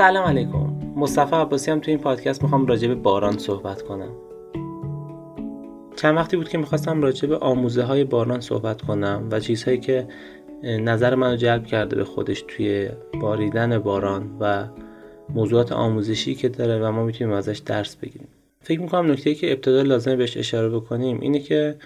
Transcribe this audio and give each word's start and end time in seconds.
سلام 0.00 0.24
علیکم. 0.24 0.72
مصطفی 0.96 1.36
عباسی 1.36 1.70
هم 1.70 1.80
تو 1.80 1.90
این 1.90 2.00
پادکست 2.00 2.42
می‌خوام 2.42 2.66
راجع 2.66 2.88
به 2.88 2.94
باران 2.94 3.38
صحبت 3.38 3.82
کنم. 3.82 4.12
چند 5.96 6.16
وقتی 6.16 6.36
بود 6.36 6.48
که 6.48 6.58
می‌خواستم 6.58 7.02
راجع 7.02 7.28
به 7.28 7.38
آموزه 7.38 7.82
های 7.82 8.04
باران 8.04 8.40
صحبت 8.40 8.82
کنم 8.82 9.28
و 9.30 9.40
چیزهایی 9.40 9.80
که 9.80 10.08
نظر 10.62 11.14
منو 11.14 11.36
جلب 11.36 11.66
کرده 11.66 11.96
به 11.96 12.04
خودش 12.04 12.44
توی 12.48 12.88
باریدن 13.20 13.78
باران 13.78 14.36
و 14.40 14.64
موضوعات 15.28 15.72
آموزشی 15.72 16.34
که 16.34 16.48
داره 16.48 16.78
و 16.78 16.92
ما 16.92 17.04
می‌تونیم 17.04 17.34
ازش 17.34 17.58
درس 17.58 17.96
بگیریم. 17.96 18.28
فکر 18.60 18.80
می‌کنم 18.80 19.10
نکته 19.10 19.34
که 19.34 19.52
ابتدا 19.52 19.82
لازمه 19.82 20.16
بهش 20.16 20.36
اشاره 20.36 20.68
بکنیم 20.68 21.20
اینه 21.20 21.38
که 21.38 21.76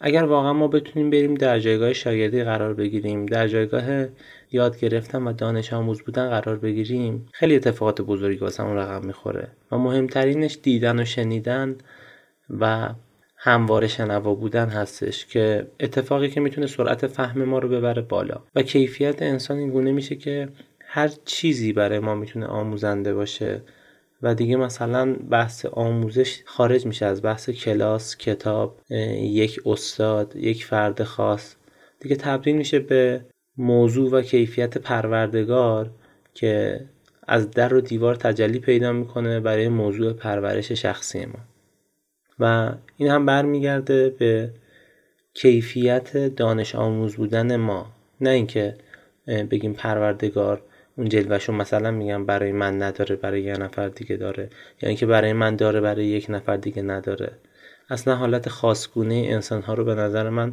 اگر 0.00 0.24
واقعا 0.24 0.52
ما 0.52 0.68
بتونیم 0.68 1.10
بریم 1.10 1.34
در 1.34 1.58
جایگاه 1.58 1.92
شاگردی 1.92 2.44
قرار 2.44 2.74
بگیریم 2.74 3.26
در 3.26 3.48
جایگاه 3.48 4.06
یاد 4.52 4.80
گرفتن 4.80 5.22
و 5.22 5.32
دانش 5.32 5.72
آموز 5.72 6.02
بودن 6.02 6.30
قرار 6.30 6.56
بگیریم 6.56 7.26
خیلی 7.32 7.56
اتفاقات 7.56 8.00
بزرگی 8.00 8.38
واسمون 8.38 8.76
رقم 8.76 9.06
می‌خوره. 9.06 9.48
و 9.72 9.78
مهمترینش 9.78 10.58
دیدن 10.62 11.00
و 11.00 11.04
شنیدن 11.04 11.76
و 12.60 12.88
همواره 13.36 13.86
شنوا 13.86 14.34
بودن 14.34 14.68
هستش 14.68 15.26
که 15.26 15.66
اتفاقی 15.80 16.28
که 16.28 16.40
می‌تونه 16.40 16.66
سرعت 16.66 17.06
فهم 17.06 17.44
ما 17.44 17.58
رو 17.58 17.68
ببره 17.68 18.02
بالا. 18.02 18.42
و 18.54 18.62
کیفیت 18.62 19.22
انسان 19.22 19.58
این 19.58 19.70
گونه 19.70 19.92
میشه 19.92 20.16
که 20.16 20.48
هر 20.80 21.08
چیزی 21.24 21.72
برای 21.72 21.98
ما 21.98 22.14
می‌تونه 22.14 22.46
آموزنده 22.46 23.14
باشه. 23.14 23.62
و 24.22 24.34
دیگه 24.34 24.56
مثلا 24.56 25.14
بحث 25.14 25.66
آموزش 25.66 26.42
خارج 26.44 26.86
میشه 26.86 27.06
از 27.06 27.22
بحث 27.22 27.50
کلاس 27.50 28.16
کتاب 28.16 28.80
یک 29.20 29.60
استاد 29.66 30.36
یک 30.36 30.64
فرد 30.64 31.02
خاص. 31.02 31.54
دیگه 32.00 32.16
تبدیل 32.16 32.56
میشه 32.56 32.78
به 32.78 33.24
موضوع 33.56 34.10
و 34.10 34.22
کیفیت 34.22 34.78
پروردگار 34.78 35.90
که 36.34 36.80
از 37.28 37.50
در 37.50 37.74
و 37.74 37.80
دیوار 37.80 38.14
تجلی 38.14 38.58
پیدا 38.58 38.92
می‌کنه 38.92 39.40
برای 39.40 39.68
موضوع 39.68 40.12
پرورش 40.12 40.72
شخصی 40.72 41.24
ما. 41.24 41.38
و 42.38 42.72
این 42.96 43.10
هم 43.10 43.26
برمیگرده 43.26 44.10
به 44.10 44.50
کیفیت 45.34 46.16
دانش 46.16 46.74
آموز 46.74 47.16
بودن 47.16 47.56
ما. 47.56 47.86
نه 48.20 48.30
اینکه 48.30 48.76
بگیم 49.26 49.72
پروردگار 49.72 50.62
اون 50.96 51.08
جلوشو 51.08 51.52
مثلا 51.52 51.90
میگم 51.90 52.26
برای 52.26 52.52
من 52.52 52.82
نداره 52.82 53.16
برای 53.16 53.42
یه 53.42 53.52
نفر 53.52 53.88
دیگه 53.88 54.16
داره 54.16 54.42
یا 54.42 54.48
یعنی 54.82 54.88
اینکه 54.88 55.06
برای 55.06 55.32
من 55.32 55.56
داره 55.56 55.80
برای 55.80 56.06
یک 56.06 56.26
نفر 56.28 56.56
دیگه 56.56 56.82
نداره. 56.82 57.32
اصلا 57.90 58.16
حالت 58.16 58.48
خاصگونه 58.48 59.14
انسان 59.14 59.62
ها 59.62 59.74
رو 59.74 59.84
به 59.84 59.94
نظر 59.94 60.28
من 60.28 60.52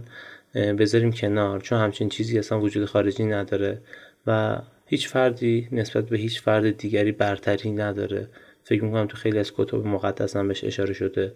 بذاریم 0.55 1.11
کنار. 1.11 1.59
چون 1.59 1.79
همچین 1.79 2.09
چیزی 2.09 2.39
اصلا 2.39 2.59
وجود 2.59 2.85
خارجی 2.85 3.23
نداره 3.23 3.81
و 4.27 4.61
هیچ 4.85 5.09
فردی 5.09 5.67
نسبت 5.71 6.09
به 6.09 6.17
هیچ 6.17 6.41
فرد 6.41 6.77
دیگری 6.77 7.11
برتری 7.11 7.71
نداره. 7.71 8.27
فکر 8.63 8.83
می‌کنم 8.83 9.07
تو 9.07 9.17
خیلی 9.17 9.39
از 9.39 9.53
کتب 9.57 9.87
مقدس 9.87 10.35
هم 10.35 10.47
بهش 10.47 10.63
اشاره 10.63 10.93
شده. 10.93 11.33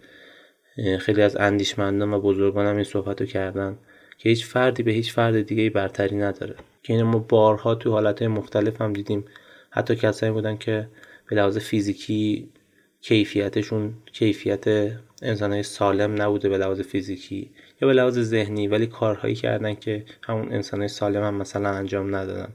خیلی 0.98 1.22
از 1.22 1.36
اندیشمندان 1.36 2.12
و 2.12 2.20
بزرگان 2.20 2.66
هم 2.66 2.74
این 2.74 2.84
صحبت 2.84 3.20
رو 3.20 3.26
کردن 3.26 3.78
که 4.18 4.28
هیچ 4.28 4.46
فردی 4.46 4.82
به 4.82 4.92
هیچ 4.92 5.12
فرد 5.12 5.42
دیگه 5.42 5.70
برتری 5.70 6.16
نداره. 6.16 6.54
که 6.82 6.92
این 6.92 7.02
ما 7.02 7.18
بارها 7.18 7.74
تو 7.74 7.90
حالتهای 7.90 8.28
مختلف 8.28 8.80
هم 8.80 8.92
دیدیم. 8.92 9.24
حتی 9.70 9.96
کسایی 9.96 10.32
بودن 10.32 10.56
که 10.56 10.88
به 11.26 11.36
لحاظ 11.36 11.58
فیزیکی 11.58 12.48
کیفیتشون 13.00 13.94
کیفیت 14.12 14.64
انسانهای 15.22 15.62
سالم 15.62 16.22
نبوده 16.22 16.48
به 16.48 16.58
لحاظ 16.58 16.80
فیزیکی 16.80 17.50
یا 17.80 17.88
به 17.88 17.94
لحاظ 17.94 18.18
ذهنی 18.18 18.68
ولی 18.68 18.86
کارهایی 18.86 19.34
کردن 19.34 19.74
که 19.74 20.04
همون 20.22 20.52
انسانهای 20.52 20.88
سالم 20.88 21.22
هم 21.22 21.34
مثلا 21.34 21.68
انجام 21.68 22.16
ندادن. 22.16 22.52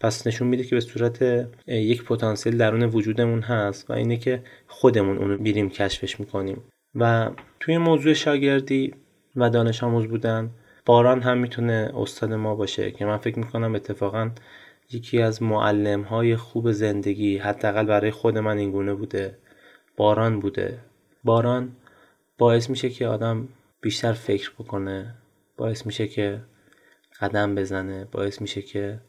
پس 0.00 0.26
نشون 0.26 0.48
میده 0.48 0.64
که 0.64 0.76
به 0.76 0.80
صورت 0.80 1.48
یک 1.66 2.04
پتانسیل 2.04 2.56
درون 2.56 2.82
وجودمون 2.82 3.40
هست 3.40 3.90
و 3.90 3.92
اینه 3.92 4.16
که 4.16 4.42
خودمون 4.66 5.18
اونو 5.18 5.38
بیریم 5.38 5.70
کشفش 5.70 6.20
می‌کنیم. 6.20 6.62
و 6.94 7.30
توی 7.60 7.78
موضوع 7.78 8.12
شاگردی 8.12 8.94
و 9.36 9.50
دانش 9.50 9.82
آموز 9.82 10.06
بودن 10.06 10.50
باران 10.90 11.22
هم 11.22 11.38
می‌تونه 11.38 11.92
استاد 11.94 12.32
ما 12.32 12.54
باشه 12.54 12.90
که 12.90 13.04
من 13.04 13.16
فکر 13.16 13.38
می‌کنم 13.38 13.74
اتفاقا 13.74 14.30
یکی 14.90 15.22
از 15.22 15.42
معلم 15.42 16.02
های 16.02 16.36
خوب 16.36 16.72
زندگی 16.72 17.38
حداقل 17.38 17.86
برای 17.86 18.10
خود 18.10 18.38
من 18.38 18.58
اینگونه 18.58 18.94
بوده. 18.94 19.38
باران 19.96 20.40
بوده. 20.40 20.78
باران 21.24 21.76
باعث 22.38 22.70
میشه 22.70 22.90
که 22.90 23.06
آدم 23.06 23.48
بیشتر 23.80 24.12
فکر 24.12 24.52
بکنه 24.58 25.14
باعث 25.56 25.86
میشه 25.86 26.08
که 26.08 26.40
قدم 27.20 27.54
بزنه 27.54 28.04
باعث 28.04 28.40
میشه 28.40 28.62
که 28.62 29.00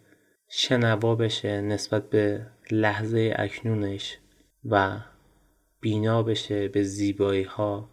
شنوا 0.50 1.16
بشه 1.16 1.62
نسبت 1.62 2.10
به 2.10 2.48
لحظه 2.72 3.34
اکنونش 3.36 4.18
و 4.66 4.98
بینا 5.80 6.24
بشه 6.24 6.68
به 6.68 6.84
زیبایی 6.84 7.44
ها 7.44 7.90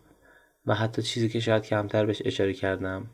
و 0.66 0.75
حتی 0.75 1.03
چیزی 1.03 1.28
که 1.28 1.41
شاید 1.41 1.62
کمتر 1.62 2.06
بهش 2.06 2.22
اشاره 2.25 2.53
کردم 2.53 3.10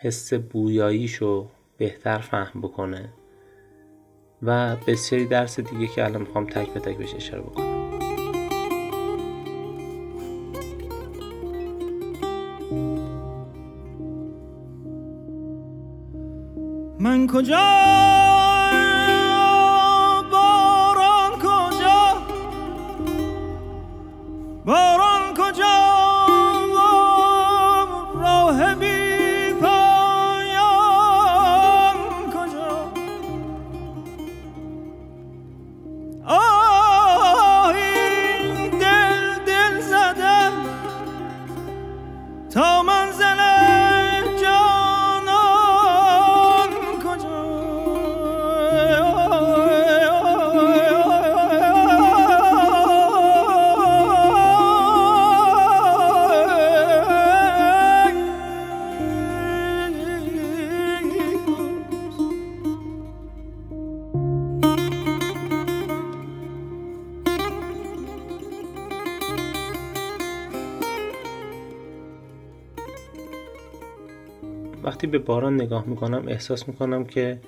حس 0.00 0.34
بویاییشو 0.34 1.48
بهتر 1.78 2.18
فهم 2.18 2.60
بکنه 2.60 3.12
و 4.42 4.76
بسیاری 4.76 5.26
درس 5.26 5.60
دیگه 5.60 5.86
که 5.86 6.04
الان 6.04 6.20
می‌خوام 6.20 6.46
تک 6.46 6.70
به 6.70 6.80
تک 6.80 6.96
بهش 6.96 7.14
اشاره 7.14 7.42
بکنم. 7.42 7.74
من 17.00 17.26
کجا 17.26 18.13
وقتی 74.94 75.06
به 75.06 75.18
باران 75.18 75.54
نگاه 75.54 75.86
می‌کنم 75.86 76.28
احساس 76.28 76.68
می‌کنم 76.68 77.04
که 77.04 77.40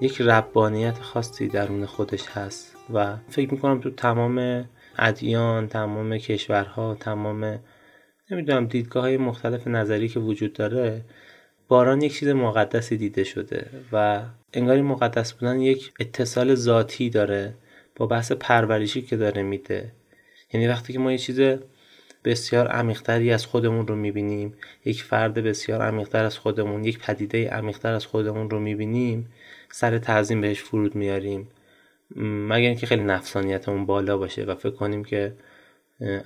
یک 0.00 0.20
ربانیت 0.20 0.98
خاصی 0.98 1.48
درون 1.48 1.86
خودش 1.86 2.26
هست 2.26 2.76
و 2.94 3.16
فکر 3.28 3.52
می‌کنم 3.54 3.80
تو 3.80 3.90
تمام 3.90 4.64
ادیان 4.98 5.68
تمام 5.68 6.18
کشورها 6.18 6.94
تمام 6.94 7.58
نمی‌دونم 8.30 8.66
دیدگاه 8.66 9.02
های 9.02 9.16
مختلف 9.16 9.66
نظری 9.66 10.08
که 10.08 10.20
وجود 10.20 10.52
داره 10.52 11.04
باران 11.68 12.02
یک 12.02 12.14
چیز 12.18 12.28
مقدسی 12.28 12.96
دیده 12.96 13.24
شده 13.24 13.66
و 13.92 14.22
انگاری 14.52 14.82
مقدس 14.82 15.32
بودن 15.32 15.60
یک 15.60 15.92
اتصال 16.00 16.54
ذاتی 16.54 17.10
داره 17.10 17.54
با 17.96 18.06
بحث 18.06 18.32
پرورشی 18.32 19.02
که 19.02 19.16
داره 19.16 19.42
میده. 19.42 19.92
یعنی 20.52 20.68
وقتی 20.68 20.92
که 20.92 20.98
ما 20.98 21.12
یه 21.12 21.18
چیز 21.18 21.40
بسیار 22.24 22.66
عمیقتری 22.66 23.32
از 23.32 23.46
خودمون 23.46 23.86
رو 23.86 23.96
می‌بینیم. 23.96 24.54
یک 24.84 25.02
فرد 25.02 25.34
بسیار 25.34 25.82
عمیقتر 25.82 26.24
از 26.24 26.38
خودمون 26.38 26.84
یک 26.84 26.98
پدیده 26.98 27.50
عمیقتر 27.50 27.92
از 27.92 28.06
خودمون 28.06 28.50
رو 28.50 28.60
می‌بینیم 28.60 29.28
سر 29.70 29.98
تعظیم 29.98 30.40
بهش 30.40 30.60
فرود 30.62 30.94
میاریم. 30.94 31.48
مگر 32.16 32.68
اینکه 32.68 32.86
خیلی 32.86 33.04
نفسانیتمون 33.04 33.86
بالا 33.86 34.16
باشه 34.16 34.44
و 34.44 34.54
فکر 34.54 34.70
کنیم 34.70 35.04
که 35.04 35.34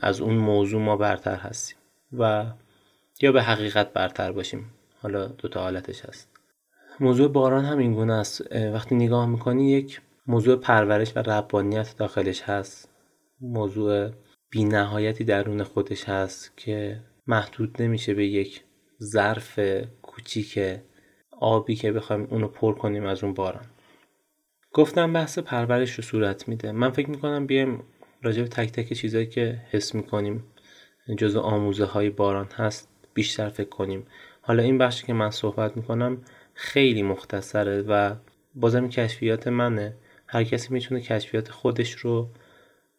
از 0.01 0.21
اون 0.21 0.35
موضوع 0.35 0.83
ما 0.83 0.97
برتر 0.97 1.37
هستیم 1.37 1.77
و 2.19 2.47
یا 3.21 3.33
به 3.33 3.43
حقیقت 3.43 3.93
برتر 3.93 4.33
باشیم. 4.33 4.71
حالا 5.03 5.27
دوتا 5.27 5.61
حالتش 5.61 6.05
هست. 6.05 6.29
موضوع 7.01 7.29
باران 7.29 7.65
هم 7.65 7.79
این 7.79 7.95
گونه 7.95 8.13
است. 8.13 8.57
وقتی 8.73 8.95
نگاه 8.95 9.27
می‌کنی 9.27 9.71
یک 9.71 10.01
موضوع 10.27 10.57
پرورش 10.57 11.17
و 11.17 11.19
ربانیت 11.19 11.95
داخلش 11.97 12.43
هست. 12.43 12.89
موضوع 13.41 14.11
بی 14.51 14.65
نهایتی 14.65 15.25
درون 15.25 15.63
خودش 15.63 16.05
هست 16.05 16.53
که 16.57 17.01
محدود 17.27 17.83
نمیشه 17.83 18.15
به 18.15 18.27
یک 18.27 18.63
ظرف 19.03 19.61
کوچیک 20.03 20.59
آبی 21.41 21.75
که 21.75 21.93
بخوایم 21.93 22.29
اونو 22.31 22.49
پر 22.49 22.75
کنیم 22.75 23.07
از 23.07 23.25
اون 23.25 23.35
باران. 23.35 23.67
گفتم 24.73 25.13
بحث 25.13 25.39
پرورش 25.39 25.95
رو 25.95 26.03
صورت 26.03 26.49
میده. 26.49 26.73
من 26.73 26.91
فکر 26.91 27.11
می‌کنم 27.11 27.47
بیایم 27.47 27.83
راجع 28.23 28.43
به 28.43 28.49
تک 28.49 28.73
تک 28.73 28.93
چیزایی 28.93 29.27
که 29.27 29.63
حس 29.71 29.95
می‌کنیم 29.95 30.45
جزو 31.19 31.41
آموزه 31.41 31.85
های 31.85 32.11
باران 32.11 32.49
هست 32.55 32.89
بیشتر 33.15 33.49
فکر 33.49 33.69
کنیم. 33.69 34.07
حالا 34.41 34.63
این 34.63 34.79
بخشی 34.79 35.07
که 35.07 35.13
من 35.13 35.31
صحبت 35.31 35.77
می‌کنم 35.77 36.23
خیلی 36.55 37.03
مختصره 37.03 37.83
و 37.83 38.15
بازم 38.55 38.89
کشفیات 38.89 39.49
منه. 39.49 39.97
هر 40.27 40.45
کسی 40.45 40.75
می‌تونه 40.75 41.01
کشفیات 41.01 41.51
خودش 41.51 41.93
رو 41.93 42.29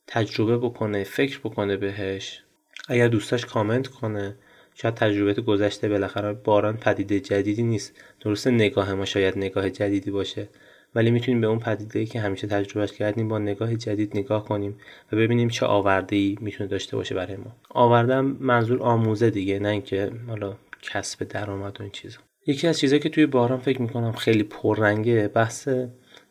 تجربه 0.08 0.58
بکنه 0.58 1.04
فکر 1.04 1.40
بکنه 1.40 1.78
بهش. 1.78 2.44
اگر 2.88 3.08
دوستاش 3.08 3.46
کامنت 3.46 3.88
کنه 3.88 4.36
شاید 4.76 4.94
تجربه 4.94 5.34
گذشته 5.34 5.90
بالاخره 5.90 6.34
باران 6.34 6.78
پدیده 6.78 7.20
جدیدی 7.20 7.64
نیست. 7.64 7.94
درسته 8.22 8.52
نگاه 8.52 8.94
ما 8.94 9.06
شاید 9.06 9.38
نگاه 9.38 9.70
جدیدی 9.70 10.12
باشه 10.12 10.50
ولی 10.96 11.12
می‌تونیم 11.12 11.42
به 11.42 11.48
اون 11.48 11.60
پدیده 11.60 12.06
که 12.06 12.20
همیشه 12.20 12.48
تجربهش 12.48 12.92
کردیم 12.92 13.28
با 13.28 13.40
نگاه 13.40 13.76
جدید 13.76 14.18
نگاه 14.18 14.46
کنیم 14.46 14.80
و 15.12 15.16
ببینیم 15.16 15.50
چه 15.50 15.66
آورده 15.66 16.16
ای 16.16 16.38
می‌تونه 16.42 16.70
داشته 16.70 16.98
باشه 16.98 17.16
برای 17.16 17.36
ما. 17.36 17.56
آوردم 17.70 18.26
منظور 18.40 18.84
آموزه 18.84 19.30
دیگه 19.30 19.60
نه 19.60 19.70
اینکه 19.70 20.12
حالا 20.28 20.56
کسب 20.82 21.24
درآمد 21.28 21.78
و 21.80 21.84
این 21.84 21.92
چیزا. 21.92 22.20
یکی 22.48 22.68
از 22.68 22.80
چیزایی 22.80 23.00
که 23.00 23.10
توی 23.10 23.26
باران 23.26 23.60
فکر 23.60 23.82
می‌کنم 23.82 24.12
خیلی 24.12 24.44
پررنگه 24.44 25.28
بحث 25.28 25.70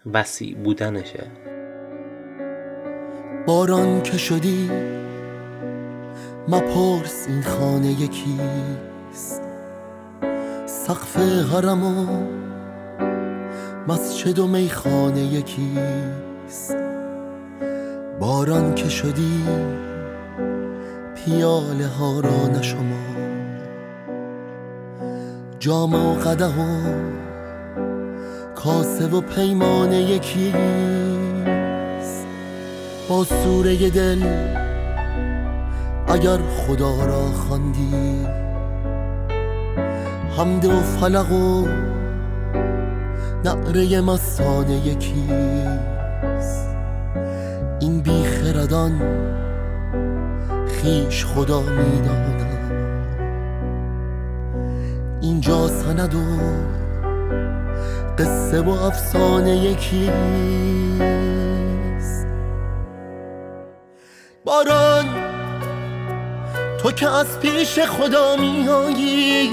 وسیع 0.06 0.55
بودنشه. 0.55 1.56
باران 3.47 4.03
که 4.03 4.19
شدی 4.19 4.71
مپرس 6.49 7.27
این 7.29 7.43
خانه 7.43 7.91
یکیست 7.91 9.43
سقف 10.67 11.17
حرم 11.53 11.85
و 11.85 12.07
مسجد 13.89 14.39
و 14.39 14.47
میخانه 14.47 15.21
یکیست 15.21 16.77
باران 18.21 18.75
که 18.75 18.89
شدی 18.89 19.45
پیاله 21.15 21.87
ها 21.87 22.21
را 22.21 22.47
نشما. 22.47 23.07
جام 25.59 25.95
و 25.95 26.15
قده 26.15 26.47
و 26.47 26.95
کاسه 28.55 29.07
و 29.07 29.21
پیمانه 29.21 30.03
یکیست 30.03 31.25
با 33.08 33.25
سوره 33.25 33.91
دل. 33.91 34.23
اگر 36.08 36.38
خدا 36.38 37.05
را 37.06 37.26
خواندی 37.26 38.26
حمد 40.37 40.64
و 40.64 40.81
فلق 40.81 41.32
و 41.32 41.69
نعره 43.44 44.00
مستانه 44.00 44.87
یکیست. 44.87 46.67
این 47.81 48.00
بیخردان 48.00 49.00
خیش 50.67 51.25
خدا 51.25 51.61
می‌دانم 51.61 52.37
اینجا 55.20 55.69
سند 55.69 56.14
و 56.14 56.19
قصه 58.19 58.61
و 58.61 58.70
افسانه 58.70 59.56
یکیست. 59.56 61.16
تو 66.87 66.93
که 66.93 67.09
از 67.09 67.41
پیش 67.41 67.79
خدا 67.79 68.37
میایی 68.37 69.50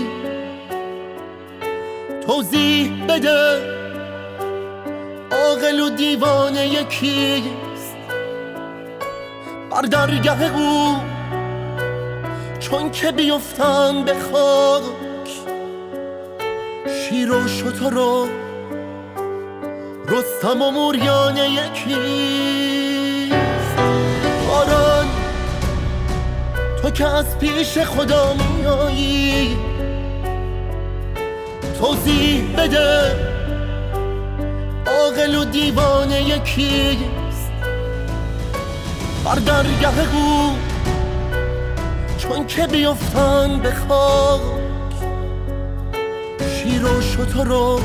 توضیح 2.28 3.06
بده. 3.10 3.62
عاقل 5.32 5.80
و 5.80 5.90
دیوانه 5.90 6.68
یکیست. 6.68 7.98
بر 9.72 9.82
درگه 9.82 10.58
او. 10.58 10.96
چون 12.60 12.92
که 12.92 13.12
بیفتن 13.12 14.04
به 14.06 14.14
خاک. 14.14 14.84
شیر 16.88 17.32
و 17.32 17.48
شتر 17.48 17.98
و 17.98 18.28
رستم 20.08 20.62
و 20.62 20.72
موریان 20.72 21.38
یکیست. 21.38 22.94
تو 26.84 26.90
که 26.90 27.06
از 27.06 27.40
پیش 27.40 27.78
خدا 27.78 28.34
میایی 28.34 29.58
توضیح 31.80 32.56
بده. 32.58 33.00
عاقل 34.88 35.36
و 35.36 35.46
دیوانه 35.46 36.22
یکیست. 36.22 37.52
بر 39.26 39.36
درگه 39.36 40.16
او 40.16 40.58
چون 42.18 42.48
که 42.48 42.68
بیفتن 42.68 43.60
به 43.60 43.72
خاک. 43.72 44.42
شیر 46.40 46.86
و 46.86 47.02
شتر 47.02 47.52
و 47.52 47.80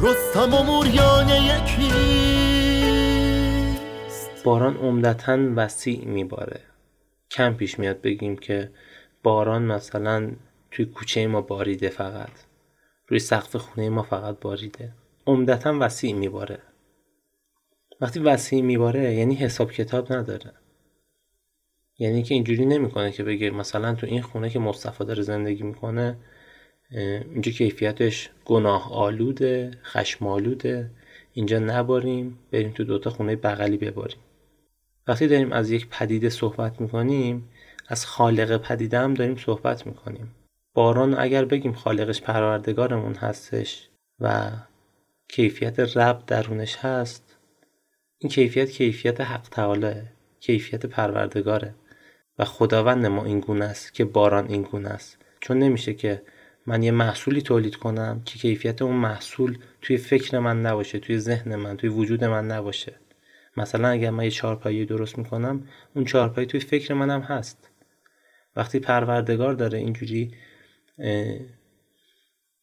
رستم 0.00 0.54
و 0.54 0.62
موریان 0.62 1.28
یکیست. 1.28 1.90
باران 4.44 4.76
عمدتا 4.76 5.38
وسیع 5.56 6.04
میباره. 6.04 6.75
کم 7.36 7.54
پیش 7.54 7.78
میاد 7.78 8.00
بگیم 8.00 8.36
که 8.36 8.70
باران 9.22 9.62
مثلا 9.62 10.32
توی 10.70 10.84
کوچه 10.84 11.26
ما 11.26 11.40
باریده 11.40 11.88
فقط. 11.88 12.30
روی 13.08 13.18
سقف 13.18 13.56
خونه 13.56 13.88
ما 13.88 14.02
فقط 14.02 14.40
باریده. 14.40 14.92
عمدتا 15.26 15.76
وسیع 15.80 16.14
میباره. 16.14 16.58
وقتی 18.00 18.20
وسیع 18.20 18.62
میباره 18.62 19.14
یعنی 19.14 19.34
حساب 19.34 19.72
کتاب 19.72 20.12
نداره. 20.12 20.52
یعنی 21.98 22.22
که 22.22 22.34
اینجوری 22.34 22.66
نمی‌کنه 22.66 23.12
که 23.12 23.24
بگه 23.24 23.50
مثلا 23.50 23.94
تو 23.94 24.06
این 24.06 24.22
خونه 24.22 24.50
که 24.50 24.58
مصطفی 24.58 25.04
داره 25.04 25.22
زندگی 25.22 25.62
می‌کنه 25.62 26.16
اینجا 26.90 27.52
کیفیتش 27.52 28.30
گناه 28.44 28.92
آلوده 28.92 29.70
خشم 29.84 30.26
آلوده 30.26 30.90
اینجا 31.32 31.58
نباریم 31.58 32.38
بریم 32.50 32.70
تو 32.70 32.84
دوتا 32.84 33.10
خونه 33.10 33.36
بغلی 33.36 33.76
بباریم. 33.76 34.18
وقتی 35.08 35.26
داریم 35.26 35.52
از 35.52 35.70
یک 35.70 35.88
پدیده 35.88 36.28
صحبت 36.30 36.80
می‌کنیم 36.80 37.48
از 37.88 38.06
خالق 38.06 38.56
پدیده 38.56 38.98
هم 38.98 39.14
داریم 39.14 39.36
صحبت 39.36 39.86
می‌کنیم. 39.86 40.34
باران 40.74 41.18
اگر 41.18 41.44
بگیم 41.44 41.72
خالقش 41.72 42.20
پروردگارمون 42.20 43.14
هستش 43.14 43.88
و 44.20 44.50
کیفیت 45.28 45.96
رب 45.96 46.22
درونش 46.26 46.76
هست 46.76 47.36
این 48.18 48.30
کیفیت 48.30 48.70
کیفیت 48.70 49.20
حق 49.20 49.48
تعالی 49.50 49.94
کیفیت 50.40 50.86
پروردگاره 50.86 51.74
و 52.38 52.44
خداوند 52.44 53.06
ما 53.06 53.24
این 53.24 53.40
گونه 53.40 53.64
است 53.64 53.94
که 53.94 54.04
باران 54.04 54.48
این 54.48 54.62
گونه 54.62 54.88
است. 54.88 55.18
چون 55.40 55.58
نمیشه 55.58 55.94
که 55.94 56.22
من 56.66 56.82
یه 56.82 56.90
محصولی 56.90 57.42
تولید 57.42 57.76
کنم 57.76 58.22
که 58.24 58.38
کیفیت 58.38 58.82
اون 58.82 58.96
محصول 58.96 59.58
توی 59.82 59.96
فکر 59.96 60.38
من 60.38 60.62
نباشه 60.62 60.98
توی 60.98 61.18
ذهن 61.18 61.56
من 61.56 61.76
توی 61.76 61.88
وجود 61.88 62.24
من 62.24 62.46
نباشه. 62.46 62.94
مثلا 63.56 63.88
اگر 63.88 64.10
من 64.10 64.24
یه 64.24 64.30
چهارپایی 64.30 64.84
درست 64.84 65.18
می‌کنم 65.18 65.68
اون 65.94 66.04
چهارپایی 66.04 66.46
توی 66.46 66.60
فکر 66.60 66.94
منم 66.94 67.20
هست. 67.20 67.70
وقتی 68.56 68.78
پروردگار 68.78 69.54
داره 69.54 69.78
اینجوری 69.78 70.30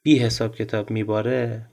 بی 0.04 0.20
حساب 0.20 0.56
کتاب 0.56 0.92
میباره 0.92 1.66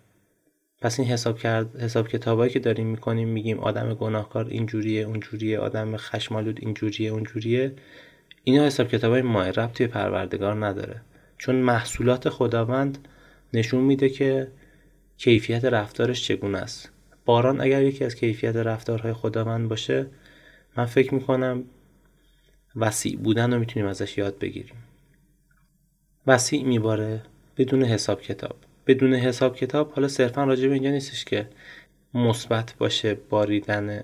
پس 0.81 1.01
این 1.01 1.09
حساب 1.09 1.39
کرد 1.39 1.81
حساب 1.81 2.09
کتابایی 2.09 2.53
که 2.53 2.59
داریم 2.59 2.87
می‌کنیم 2.87 3.29
میگیم 3.29 3.59
آدم 3.59 3.95
گناهکار 3.95 4.47
اینجوریه 4.47 5.03
اونجوریه 5.03 5.59
آدم 5.59 5.97
خشمالود 5.97 6.59
اینجوریه 6.63 7.11
اونجوریه 7.11 7.73
اینا 8.45 8.67
حساب 8.67 8.89
کتابای 8.89 9.23
ماه 9.23 9.51
ربط 9.51 9.73
توی 9.73 9.87
پروردگار 9.87 10.67
نداره. 10.67 11.01
چون 11.39 11.55
محصولات 11.57 12.29
خداوند 12.29 13.09
نشون 13.55 13.85
میده 13.85 14.09
که 14.09 14.49
کیفیت 15.17 15.65
رفتارش 15.65 16.29
چگونه 16.29 16.59
است. 16.59 16.91
باران 17.25 17.61
اگر 17.61 17.83
یکی 17.83 18.05
از 18.05 18.15
کیفیت 18.15 18.57
رفتارهای 18.57 19.13
خداوند 19.13 19.69
باشه 19.69 20.07
من 20.77 20.85
فکر 20.85 21.15
می‌کنم 21.15 21.65
وسیع 22.77 23.17
بودن 23.17 23.53
رو 23.53 23.59
می‌تونیم 23.59 23.89
ازش 23.89 24.19
یاد 24.19 24.39
بگیریم. 24.39 24.77
وسیع 26.27 26.65
میباره 26.65 27.23
بدون 27.57 27.85
حساب 27.85 28.21
کتاب. 28.23 28.57
بدون 28.87 29.15
حساب 29.15 29.57
کتاب 29.57 29.93
حالا 29.93 30.09
صرفا 30.09 30.45
راجع 30.45 30.69
به 30.69 30.75
اینجا 30.75 30.91
نیستش 30.91 31.25
که 31.25 31.49
مثبت 32.15 32.75
باشه 32.79 33.15
باریدن. 33.15 34.03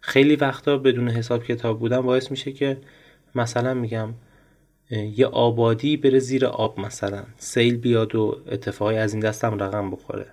خیلی 0.00 0.36
وقتا 0.36 0.78
بدون 0.78 1.08
حساب 1.08 1.44
کتاب 1.44 1.78
بودن 1.78 2.00
باعث 2.00 2.30
میشه 2.30 2.52
که 2.52 2.78
مثلا 3.34 3.74
میگم 3.74 4.14
یه 4.90 5.26
آبادی 5.26 5.96
بره 5.96 6.18
زیر 6.18 6.46
آب 6.46 6.80
مثلا. 6.80 7.24
سیل 7.36 7.76
بیاد 7.76 8.14
و 8.14 8.40
اتفاقی 8.50 8.96
از 8.96 9.14
این 9.14 9.20
دستم 9.20 9.62
رقم 9.62 9.90
بخوره. 9.90 10.26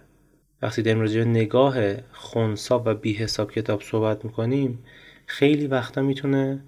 وقتی 0.64 0.82
داریم 0.82 1.02
راجع 1.02 1.24
نگاه 1.24 1.76
خونسا 2.12 2.84
و 2.86 2.94
بی 2.94 3.14
حساب 3.14 3.52
کتاب 3.52 3.82
صحبت 3.82 4.26
می‌کنیم. 4.26 4.80
خیلی 5.26 5.68
وقتا 5.68 6.02
می‌تونه 6.02 6.64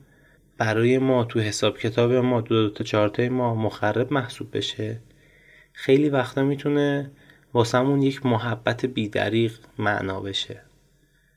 برای 0.57 0.97
ما 0.97 1.23
تو 1.23 1.39
حساب 1.39 1.77
کتاب 1.77 2.13
ما 2.13 2.41
دو, 2.41 2.67
دو 2.67 2.69
تا 2.69 2.83
چارتای 2.83 3.29
ما 3.29 3.55
مخرب 3.55 4.13
محسوب 4.13 4.57
بشه. 4.57 4.99
خیلی 5.73 6.09
وقتا 6.09 6.43
می‌تونه 6.43 7.11
واسمون 7.53 8.01
یک 8.01 8.25
محبت 8.25 8.85
بیدریق 8.85 9.53
معنا 9.77 10.19
بشه. 10.19 10.61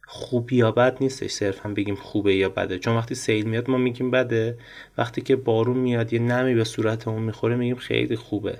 خوب 0.06 0.52
یا 0.52 0.72
بد 0.72 0.96
نیستش 1.00 1.30
صرفا 1.30 1.68
بگیم 1.68 1.94
خوبه 1.94 2.34
یا 2.34 2.48
بده. 2.48 2.78
چون 2.78 2.96
وقتی 2.96 3.14
سیل 3.14 3.46
میاد 3.46 3.70
ما 3.70 3.78
میگیم 3.78 4.10
بده. 4.10 4.58
وقتی 4.98 5.20
که 5.20 5.36
بارون 5.36 5.78
میاد 5.78 6.12
یه 6.12 6.18
نمی 6.18 6.54
به 6.54 6.64
صورتمون 6.64 7.22
می‌خوره 7.22 7.56
میگیم 7.56 7.76
خیلی 7.76 8.16
خوبه. 8.16 8.58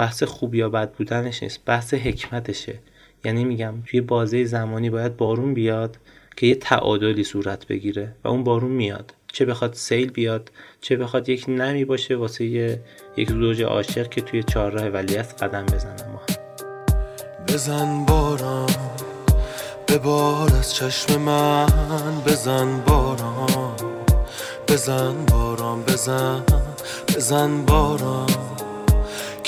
بحث 0.00 0.22
خوب 0.22 0.54
یا 0.54 0.68
بد 0.68 0.92
بودنش 0.92 1.42
نیست 1.42 1.60
بحث 1.66 1.94
حکمتشه. 1.94 2.78
یعنی 3.24 3.44
میگم 3.44 3.74
توی 3.86 4.00
بازه 4.00 4.44
زمانی 4.44 4.90
باید 4.90 5.16
بارون 5.16 5.54
بیاد 5.54 5.96
که 6.36 6.46
یه 6.46 6.54
تعادلی 6.54 7.24
صورت 7.24 7.66
بگیره 7.66 8.14
و 8.24 8.28
اون 8.28 8.44
بارون 8.44 8.70
میاد. 8.70 9.14
چه 9.32 9.44
بخواد 9.44 9.74
سیل 9.74 10.10
بیاد 10.10 10.52
چه 10.80 10.96
بخواد 10.96 11.28
یک 11.28 11.44
نمی 11.48 11.84
باشه 11.84 12.16
واسه 12.16 12.44
یک 13.16 13.30
زوج 13.30 13.62
عاشق 13.62 14.08
که 14.08 14.20
توی 14.20 14.42
چهارراه 14.42 14.88
ولیعصر 14.88 15.46
قدم 15.46 15.66
بزنن 15.66 16.12
ما. 16.12 16.22
بزن 17.48 18.04
باران 18.04 18.70
بار 20.04 20.50
از 20.58 20.74
چشم 20.74 21.20
من. 21.20 22.22
بزن 22.26 22.80
باران 22.86 23.76
بزن 24.68 25.26
باران 25.26 25.82
بزن 25.82 26.42
بزن 27.16 27.64
باران. 27.64 28.49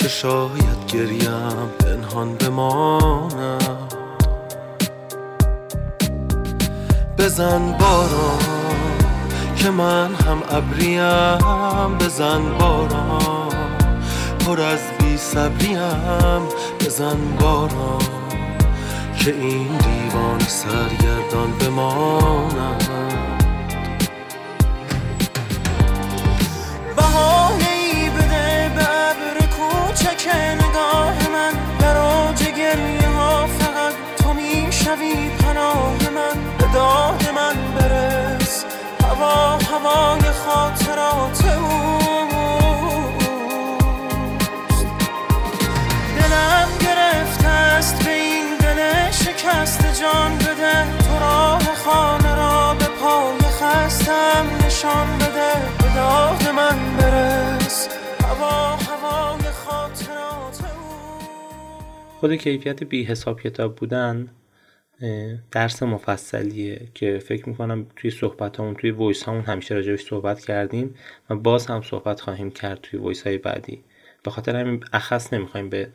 که 0.02 0.08
شاید 0.08 0.86
گریم 0.88 1.68
پنهان 1.80 2.34
بمانم 2.34 3.88
بزن 7.18 7.72
باران 7.72 8.38
که 9.56 9.70
من 9.70 10.14
هم 10.14 10.42
ابریم. 10.50 11.98
بزن 11.98 12.58
باران 12.58 13.48
پر 14.46 14.60
از 14.60 14.80
بی 14.98 15.16
صبریم. 15.16 16.42
بزن 16.80 17.36
باران 17.40 18.02
که 19.18 19.34
این 19.34 19.66
دیوان 19.66 20.40
سرگردان 20.40 21.52
بماند. 21.60 23.31
هوای 39.72 40.20
خاطرات 40.32 41.44
اوست. 41.44 42.06
دلم 46.16 46.68
گرفته 46.80 47.48
است 47.48 48.04
به 48.04 48.10
این 48.10 48.56
دل 48.60 49.10
شکست 49.10 50.00
جان 50.00 50.38
بده. 50.38 50.98
تو 50.98 51.18
راه 51.20 51.74
خانه 51.74 52.34
را 52.34 52.74
به 52.74 52.84
پای 52.84 53.38
خستم 53.38 54.46
نشان 54.66 55.18
بده. 55.18 55.52
به 55.78 55.94
داد 55.94 56.48
من 56.56 56.96
برس. 56.96 57.88
هوا 58.24 58.76
هوای 58.76 59.50
خاطرات 59.66 60.60
اوست. 60.60 60.64
خود 62.20 62.34
کیفیت 62.34 62.84
بی 62.84 63.04
حساب 63.04 63.40
کتاب 63.40 63.76
بودن 63.76 64.28
درس 65.50 65.82
مفصلیه 65.82 66.88
که 66.94 67.18
فکر 67.18 67.48
می‌کنم 67.48 67.86
توی 67.96 68.10
صحبت 68.10 68.60
هامون 68.60 68.74
توی 68.74 68.90
voice 68.90 69.22
هامون 69.22 69.42
همیشه 69.42 69.74
راجبش 69.74 70.04
صحبت 70.04 70.40
کردیم 70.40 70.94
و 71.30 71.36
باز 71.36 71.66
هم 71.66 71.82
صحبت 71.82 72.20
خواهیم 72.20 72.50
کرد 72.50 72.80
توی 72.80 73.00
voice 73.00 73.26
های 73.26 73.38
بعدی. 73.38 73.84
به 74.22 74.30
خاطر 74.30 74.56
همین 74.56 74.84
اخص 74.92 75.32
نمی‌خوایم 75.32 75.68
به 75.68 75.92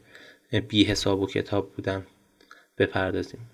بی 0.67 0.83
حساب 0.83 1.21
و 1.21 1.27
کتاب 1.27 1.73
بودن 1.73 2.05
بپردازیم. 2.77 3.49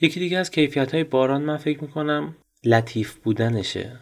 یکی 0.00 0.20
دیگه 0.20 0.38
از 0.38 0.50
کیفیت 0.50 0.94
های 0.94 1.04
باران 1.04 1.42
من 1.42 1.56
فکر 1.56 1.80
می‌کنم 1.80 2.36
لطیف 2.64 3.14
بودنشه. 3.14 4.00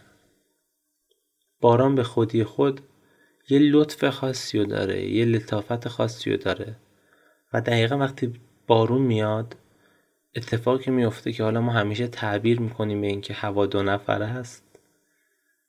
باران 1.60 1.94
به 1.94 2.02
خودی 2.02 2.44
خود 2.44 2.80
یه 3.48 3.58
لطف 3.58 4.08
خاصی 4.08 4.58
رو 4.58 4.64
داره 4.64 5.10
یه 5.10 5.24
لطافت 5.24 5.88
خاصی 5.88 6.30
رو 6.30 6.36
داره. 6.36 6.76
و 7.52 7.60
دقیقا 7.60 7.98
وقتی 7.98 8.32
بارون 8.66 9.02
میاد 9.02 9.56
اتفاقی 10.36 10.90
میفته 10.90 11.32
که 11.32 11.42
حالا 11.42 11.60
ما 11.60 11.72
همیشه 11.72 12.06
تعبیر 12.06 12.60
می‌کنیم 12.60 13.00
به 13.00 13.06
اینکه 13.06 13.34
هوا 13.34 13.66
دو 13.66 13.82
نفره 13.82 14.26
هست 14.26 14.78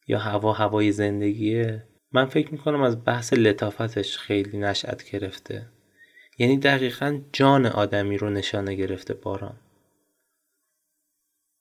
یا 0.08 0.20
هوا 0.20 0.54
هوای 0.54 0.92
زندگیه. 0.92 1.84
من 2.12 2.26
فکر 2.26 2.52
می‌کنم 2.52 2.82
از 2.82 3.06
بحث 3.06 3.34
لطافتش 3.34 4.18
خیلی 4.18 4.58
نشأت 4.58 5.12
گرفته. 5.12 5.66
یعنی 6.38 6.58
دقیقا 6.58 7.20
جان 7.34 7.66
آدمی 7.66 8.18
رو 8.18 8.30
نشانه 8.30 8.76
گرفته 8.76 9.14
باران. 9.14 9.56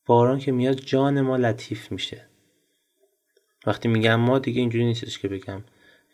باران 0.07 0.39
که 0.39 0.53
میاد 0.53 0.77
جان 0.77 1.21
ما 1.21 1.37
لطیف 1.37 1.93
میشه. 1.93 2.27
وقتی 3.67 3.89
میگم 3.89 4.15
ما 4.15 4.39
دیگه 4.39 4.61
اینجوری 4.61 4.85
نیستش 4.85 5.19
که 5.19 5.29
بگم 5.29 5.65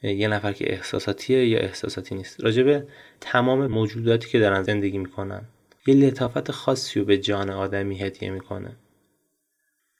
یه 0.02 0.28
نفر 0.28 0.52
که 0.52 0.72
احساساتیه 0.72 1.48
یا 1.48 1.58
احساساتی 1.58 2.14
نیست. 2.14 2.44
راجبه 2.44 2.86
تمام 3.20 3.66
موجوداتی 3.66 4.28
که 4.28 4.38
دارن 4.38 4.62
زندگی 4.62 4.98
می‌کنن. 4.98 5.42
یه 5.86 5.94
لطافت 5.94 6.50
خاصی 6.50 7.00
رو 7.00 7.06
به 7.06 7.18
جان 7.18 7.50
آدمی 7.50 7.98
هدیه 7.98 8.30
می‌کنه. 8.30 8.76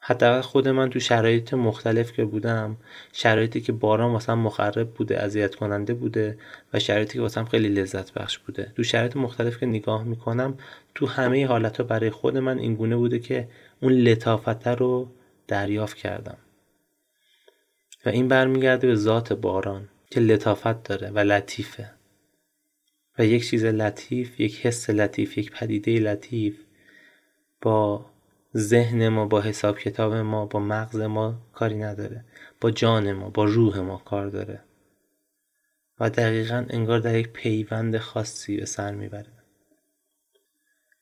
حداقل 0.01 0.41
خود 0.41 0.69
من 0.69 0.91
تو 0.91 1.01
شرایط 1.01 1.55
مختلف 1.55 2.13
که 2.13 2.25
بودم 2.25 2.77
شرایطی 3.13 3.61
که 3.61 3.73
باران 3.73 4.13
واسم 4.13 4.39
مخرب 4.39 4.91
بوده 4.91 5.23
اذیت 5.23 5.55
کننده 5.55 5.95
بوده 5.95 6.39
و 6.73 6.79
شرایطی 6.79 7.15
که 7.15 7.21
واسم 7.21 7.45
خیلی 7.45 7.69
لذت 7.69 8.13
بخش 8.13 8.39
بوده. 8.39 8.73
تو 8.77 8.83
شرایط 8.83 9.17
مختلف 9.17 9.59
که 9.59 9.67
نگاه 9.67 10.05
می‌کنم 10.05 10.59
تو 10.95 11.07
همه 11.07 11.47
حالتها 11.47 11.85
برای 11.85 12.11
خود 12.11 12.37
من 12.37 12.59
اینگونه 12.59 12.97
بوده 12.97 13.19
که 13.19 13.49
اون 13.81 13.93
لطافت 13.93 14.69
رو 14.69 15.09
دریافت 15.49 15.97
کردم. 15.97 16.39
و 18.07 18.09
این 18.09 18.29
برمیگرده 18.29 18.87
به 18.87 18.95
ذات 18.95 19.33
باران 19.33 19.89
که 20.11 20.21
لطافت 20.21 20.83
داره 20.83 21.11
و 21.11 21.19
لطیفه. 21.19 21.91
و 23.19 23.25
یک 23.27 23.49
چیز 23.49 23.65
لطیف 23.65 24.41
یک 24.41 24.67
حس 24.67 24.91
لطیف 24.91 25.39
یک 25.39 25.51
پدیده 25.51 25.99
لطیف 25.99 26.65
با 27.63 28.07
ذهن 28.57 29.09
ما 29.09 29.27
با 29.27 29.41
حساب 29.41 29.79
کتاب 29.79 30.15
ما 30.15 30.47
با 30.47 30.61
مغز 30.61 31.01
ما 31.01 31.41
کاری 31.53 31.75
نداره. 31.79 32.25
با 32.61 32.71
جان 32.71 33.13
ما 33.13 33.31
با 33.31 33.45
روح 33.45 33.81
ما 33.81 33.97
کار 33.97 34.29
داره. 34.29 34.61
و 36.01 36.11
دقیقا 36.11 36.67
انگار 36.71 36.99
در 36.99 37.19
یک 37.19 37.29
پیوند 37.29 37.99
خاصی 37.99 38.57
به 38.57 38.67
سر 38.67 38.95
می‌بره. 38.95 39.33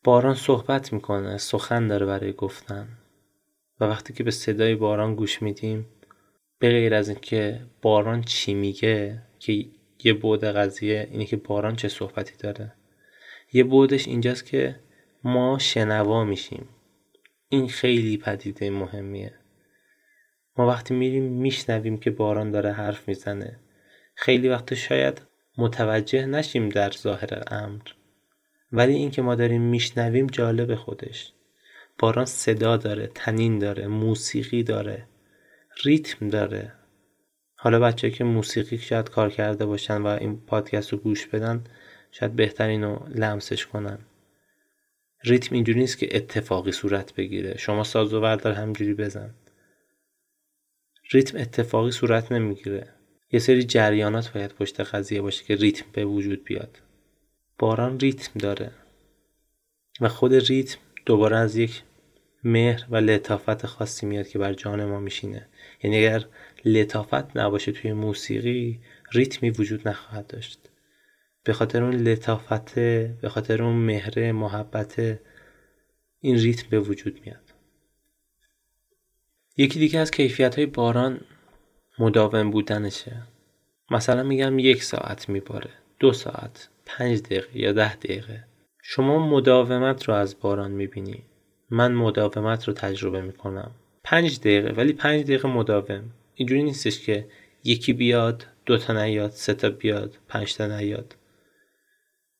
باران 0.05 0.35
صحبت 0.35 0.93
می‌کنه 0.93 1.39
سخن 1.39 1.89
داره 1.89 2.07
برای 2.07 2.33
گفتن. 2.33 2.89
و 3.81 3.85
وقتی 3.85 4.13
که 4.13 4.25
به 4.25 4.31
صدای 4.31 4.75
باران 4.75 5.15
گوش 5.15 5.43
میدیم 5.43 5.87
به 6.59 6.69
غیر 6.69 6.95
از 6.95 7.09
اینکه 7.09 7.61
باران 7.83 8.23
چی 8.23 8.55
میگه 8.55 9.23
که 9.39 9.67
یه 10.05 10.13
بعد 10.13 10.45
قضیه 10.45 11.09
اینه 11.11 11.25
که 11.25 11.37
باران 11.37 11.77
چه 11.77 11.89
صحبتی 11.89 12.35
داره. 12.39 12.73
یه 13.53 13.65
بعدش 13.65 14.09
اینجاست 14.09 14.47
که 14.47 14.81
ما 15.25 15.59
شنوا 15.59 16.25
میشیم. 16.25 16.69
این 17.49 17.69
خیلی 17.69 18.17
پدیده 18.17 18.71
مهمیه. 18.71 19.35
ما 20.59 20.67
وقتی 20.67 20.95
میریم 20.95 21.25
میشنویم 21.25 21.97
که 21.99 22.11
باران 22.11 22.51
داره 22.51 22.73
حرف 22.73 23.09
می‌زنه. 23.09 23.61
خیلی 24.15 24.49
وقت 24.49 24.75
شاید 24.75 25.23
متوجه 25.59 26.27
نشیم 26.27 26.69
در 26.69 26.91
ظاهر 26.91 27.43
امر. 27.47 27.83
ولی 28.73 28.95
اینکه 28.95 29.23
ما 29.23 29.35
داریم 29.35 29.63
میشنویم 29.63 30.27
جالب 30.27 30.75
خودش. 30.75 31.33
باران 31.99 32.25
صدا 32.25 32.77
داره 32.77 33.11
تنین 33.15 33.59
داره 33.59 33.87
موسیقی 33.87 34.63
داره 34.63 35.07
ریتم 35.85 36.29
داره. 36.29 36.73
حالا 37.67 37.81
بچه 37.81 38.11
که 38.11 38.25
موسیقی 38.25 38.79
شاید 38.79 39.11
کار 39.11 39.31
کرده 39.31 39.67
باشن 39.67 40.03
و 40.03 40.07
این 40.07 40.41
پادکست 40.41 40.93
رو 40.93 40.99
گوش 40.99 41.27
بدن 41.27 41.65
شاید 42.11 42.37
بهتر 42.37 42.69
اینو 42.69 42.99
لمسش 43.09 43.67
کنن. 43.67 43.99
ریتم 45.25 45.55
اینجوری 45.55 45.81
نیست 45.81 45.99
که 45.99 46.17
اتفاقی 46.17 46.73
صورت 46.73 47.15
بگیره. 47.15 47.59
شما 47.59 47.85
ساز 47.85 48.15
و 48.15 48.21
بردار 48.21 48.53
همجوری 48.53 48.95
بزن. 48.95 49.35
ریتم 51.11 51.39
اتفاقی 51.39 51.91
صورت 51.91 52.33
نمی‌گیره. 52.33 52.89
یه 53.33 53.41
سری 53.41 53.63
جریانات 53.63 54.33
باید 54.33 54.53
پشت 54.53 54.81
قضیه 54.81 55.21
باشه 55.21 55.45
که 55.45 55.55
ریتم 55.55 55.87
به 55.93 56.05
وجود 56.05 56.45
بیاد. 56.45 56.79
باران 57.59 58.01
ریتم 58.01 58.39
داره. 58.39 58.71
و 60.01 60.09
خود 60.09 60.35
ریتم 60.35 60.79
دوباره 61.07 61.37
از 61.37 61.57
یک 61.57 61.83
مهر 62.47 62.87
و 62.91 62.97
لطافت 62.97 63.67
خاصی 63.67 64.07
میاد 64.07 64.29
که 64.29 64.39
بر 64.39 64.53
جان 64.53 64.85
ما 64.85 65.01
میشینه. 65.01 65.49
یعنی 65.83 65.99
اگر 65.99 66.25
لطافت 66.65 67.37
نباشه 67.37 67.73
توی 67.73 67.93
موسیقی 67.93 68.81
ریتمی 69.13 69.51
وجود 69.51 69.89
نخواهد 69.89 70.27
داشت. 70.27 70.71
به 71.45 71.53
خاطر 71.53 71.85
اون 71.85 71.95
لطافت 71.95 72.75
به 73.21 73.29
خاطر 73.29 73.63
اون 73.63 73.75
مهر 73.77 74.33
محبت 74.33 75.21
این 76.21 76.37
ریتم 76.37 76.67
به 76.71 76.81
وجود 76.81 77.21
میاد. 77.25 77.53
یکی 79.57 79.79
دیگه 79.79 79.99
از 79.99 80.11
کیفیت 80.11 80.55
های 80.55 80.67
باران 80.67 81.21
مداوم 81.99 82.51
بودنشه. 82.51 83.23
مثلا 83.91 84.23
میگم 84.23 84.59
یک 84.59 84.83
ساعت 84.83 85.29
میباره 85.29 85.71
دو 85.99 86.13
ساعت 86.13 86.69
پنج 86.87 87.23
دقیقه 87.23 87.59
یا 87.59 87.73
ده 87.73 87.95
دقیقه. 87.95 88.45
شما 88.83 89.29
مداومت 89.29 90.05
رو 90.05 90.15
از 90.15 90.41
باران 90.41 90.71
می‌بینی. 90.71 91.23
من 91.71 91.95
مداومت 91.95 92.65
رو 92.65 92.75
تجربه 92.75 93.21
می‌کنم. 93.21 93.71
پنج 94.05 94.41
دقیقه 94.41 94.73
ولی 94.73 94.93
پنج 94.93 95.23
دقیقه 95.23 95.49
مداوم. 95.49 96.03
اینجوری 96.35 96.63
نیستش 96.63 97.01
که 97.01 97.29
یکی 97.65 97.93
بیاد 97.93 98.47
دو 98.67 98.79
تا 98.79 98.93
نیاد 99.05 99.31
سه 99.31 99.55
تا 99.55 99.71
بیاد 99.71 100.19
پنج 100.29 100.57
تا 100.57 100.67
نیاد. 100.67 101.17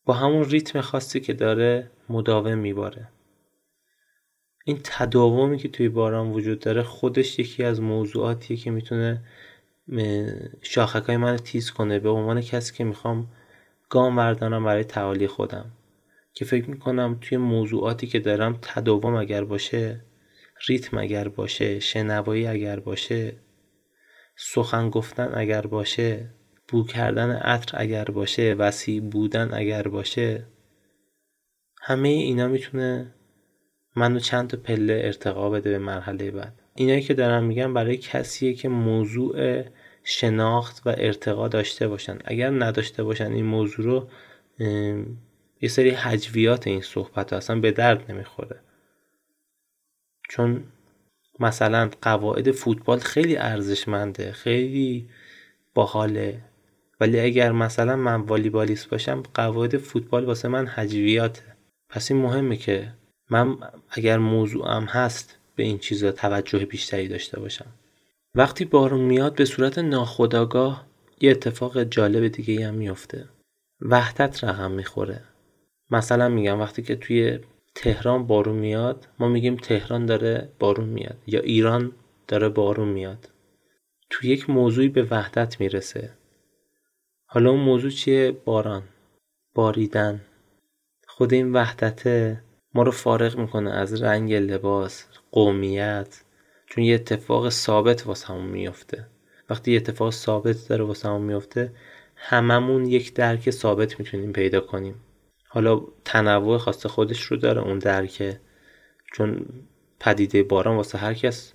با 0.05 0.15
همون 0.15 0.45
ریتم 0.45 0.81
خاصی 0.81 1.21
که 1.21 1.33
داره 1.33 1.91
مداوم 2.09 2.59
میباره. 2.59 3.09
این 4.65 4.81
تداومی 4.85 5.59
که 5.59 5.69
توی 5.69 5.89
باران 5.89 6.31
وجود 6.31 6.61
داره 6.61 6.83
خودش 6.83 7.39
یکی 7.39 7.65
از 7.65 7.81
موضوعاتیه 7.81 8.57
که 8.57 8.71
می‌تونه 8.71 9.23
شاخکای 10.63 11.17
من 11.17 11.37
تیز 11.37 11.71
کنه. 11.71 11.99
به 11.99 12.09
عنوان 12.09 12.41
کسی 12.41 12.75
که 12.75 12.85
می‌خوام 12.85 13.29
گام 13.89 14.17
بردارم 14.17 14.65
برای 14.65 14.85
تعالی 14.85 15.27
خودم. 15.27 15.71
که 16.37 16.45
فکر 16.45 16.71
می‌کنم 16.71 17.19
توی 17.21 17.39
موضوعاتی 17.39 18.07
که 18.07 18.21
دارم 18.21 18.59
تداوم 18.63 19.15
اگر 19.15 19.45
باشه 19.45 20.05
ریتم 20.69 20.99
اگر 20.99 21.29
باشه 21.29 21.81
شنوایی 21.81 22.47
اگر 22.47 22.81
باشه 22.81 23.33
سخن 24.37 24.91
گفتن 24.91 25.31
اگر 25.35 25.67
باشه 25.67 26.31
بو 26.69 26.85
کردن 26.85 27.31
عطر 27.31 27.81
اگر 27.81 28.05
باشه 28.05 28.55
وسیع 28.55 29.01
بودن 29.01 29.55
اگر 29.55 29.89
باشه 29.89 30.47
همه 31.83 32.09
اینا 32.09 32.49
می‌تونه 32.49 33.15
منو 33.97 34.19
چند 34.19 34.49
تا 34.49 34.57
پله 34.57 35.01
ارتقا 35.05 35.51
بده 35.51 35.71
به 35.71 35.79
مرحله 35.79 36.31
بعد. 36.31 36.63
اینایی 36.75 37.03
که 37.03 37.15
دارم 37.15 37.45
میگم 37.45 37.75
برای 37.75 37.97
کسیه 37.97 38.55
که 38.55 38.69
موضوع 38.69 39.63
شناخت 40.05 40.83
و 40.87 40.95
ارتقا 40.99 41.49
داشته 41.49 41.89
باشن. 41.89 42.19
اگر 42.25 42.51
نداشته 42.51 43.05
باشن 43.05 43.33
این 43.33 43.47
موضوع 43.47 43.85
رو 43.85 44.09
یه 45.61 45.69
سری 45.69 45.91
حجویات 45.91 46.67
این 46.67 46.81
صحبت 46.81 47.33
اصلا 47.33 47.61
به 47.61 47.73
درد 47.73 48.11
نمی‌خوره. 48.13 48.61
چون 50.29 50.65
مثلا 51.41 51.91
قواعد 52.03 52.53
فوتبال 52.53 52.99
خیلی 52.99 53.37
ارزشمنده 53.37 54.33
خیلی 54.33 55.09
باحاله. 55.75 56.41
ولی 57.01 57.21
اگر 57.21 57.53
مثلا 57.53 57.97
من 57.97 58.21
والیبالیست 58.21 58.89
باشم 58.91 59.23
قواعد 59.35 59.77
فوتبال 59.77 60.25
واسه 60.25 60.49
من 60.49 60.67
حجویاته. 60.67 61.43
پس 61.89 62.11
این 62.11 62.23
مهمه 62.23 62.57
که 62.57 62.93
من 63.31 63.59
اگر 63.91 64.19
موضوعم 64.19 64.85
هست 64.85 65.39
به 65.57 65.63
این 65.63 65.79
چیزا 65.79 66.13
توجه 66.13 66.67
بیشتری 66.67 67.09
داشته 67.09 67.41
باشم. 67.41 67.67
وقتی 68.35 68.65
بارون 68.65 69.01
میاد 69.01 69.35
به 69.35 69.45
صورت 69.45 69.79
ناخودآگاه 69.79 70.87
یه 71.21 71.31
اتفاق 71.31 71.83
جالب 71.83 72.29
دیگه 72.29 72.69
هم 72.69 72.75
میفته. 72.75 73.29
وحدت 73.81 74.45
رقم 74.45 74.71
می‌خوره. 74.71 75.21
مثلا 75.91 76.29
میگم 76.29 76.61
وقتی 76.61 76.83
که 76.83 76.97
توی 76.97 77.39
تهران 77.75 78.27
بارون 78.27 78.57
میاد 78.57 79.09
ما 79.19 79.29
میگیم 79.29 79.57
تهران 79.57 80.07
داره 80.07 80.49
بارون 80.59 80.89
میاد 80.89 81.17
یا 81.27 81.41
ایران 81.41 81.93
داره 82.29 82.49
بارون 82.49 82.89
میاد. 82.89 83.31
تو 84.11 84.27
یک 84.27 84.51
موضوعی 84.51 84.89
به 84.89 85.03
وحدت 85.03 85.61
می‌رسه. 85.61 86.11
حالا 87.27 87.51
اون 87.51 87.61
موضوع 87.61 87.91
چیه؟ 87.91 88.33
باران. 88.45 88.83
باریدن. 89.55 90.21
خود 91.07 91.33
این 91.33 91.53
وحدته 91.53 92.43
ما 92.75 92.83
رو 92.83 92.91
فارغ 92.91 93.39
می‌کنه 93.39 93.71
از 93.71 94.03
رنگ 94.03 94.35
لباس 94.35 95.07
قومیت 95.31 96.23
چون 96.67 96.85
یه 96.85 96.95
اتفاق 96.95 97.49
ثابت 97.49 98.07
واسه 98.07 98.27
همون 98.27 98.47
میفته 98.47 99.07
وقتی 99.51 99.73
یه 99.73 99.77
اتفاق 99.77 100.11
ثابت 100.11 100.69
داره 100.69 100.85
واسه 100.85 101.09
همون 101.09 101.23
میفته 101.23 101.73
هممون 102.17 102.87
یک 102.87 103.15
درک 103.15 103.51
ثابت 103.51 103.99
می‌تونیم 103.99 104.33
پیدا 104.33 104.61
کنیم. 104.61 104.95
حالا 105.57 105.81
تنوع 106.05 106.59
خاص 106.59 106.87
خودش 106.87 107.23
رو 107.23 107.37
داره 107.37 107.61
اون 107.61 107.79
درکه 107.79 108.41
چون 109.13 109.47
پدیده 110.01 110.43
باران 110.43 110.77
واسه 110.77 110.99
هر 110.99 111.15
کس 111.15 111.53